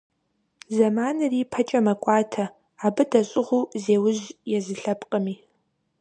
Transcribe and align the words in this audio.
Зэманыр 0.75 1.33
ипэкӀэ 1.41 1.79
мэкӀуатэ, 1.85 2.45
абы 2.85 3.03
дэщӀыгъуу 3.09 3.69
зеужь 3.83 4.25
езы 4.57 4.75
лъэпкъми. 4.81 5.35